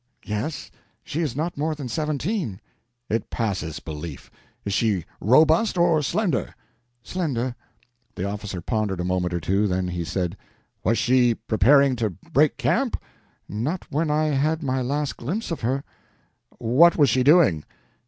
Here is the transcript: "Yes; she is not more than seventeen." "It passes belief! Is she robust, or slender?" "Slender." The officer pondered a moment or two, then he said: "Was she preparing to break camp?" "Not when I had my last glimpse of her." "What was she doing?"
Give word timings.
"Yes; 0.25 0.71
she 1.03 1.21
is 1.21 1.35
not 1.35 1.59
more 1.59 1.75
than 1.75 1.87
seventeen." 1.87 2.59
"It 3.07 3.29
passes 3.29 3.79
belief! 3.79 4.31
Is 4.65 4.73
she 4.73 5.05
robust, 5.19 5.77
or 5.77 6.01
slender?" 6.01 6.55
"Slender." 7.03 7.55
The 8.15 8.25
officer 8.27 8.61
pondered 8.61 8.99
a 8.99 9.03
moment 9.05 9.31
or 9.31 9.39
two, 9.39 9.67
then 9.67 9.89
he 9.89 10.03
said: 10.03 10.37
"Was 10.83 10.97
she 10.97 11.35
preparing 11.35 11.95
to 11.97 12.09
break 12.09 12.57
camp?" 12.57 12.99
"Not 13.47 13.85
when 13.91 14.09
I 14.09 14.23
had 14.29 14.63
my 14.63 14.81
last 14.81 15.17
glimpse 15.17 15.51
of 15.51 15.61
her." 15.61 15.83
"What 16.57 16.97
was 16.97 17.07
she 17.11 17.21
doing?" 17.21 17.63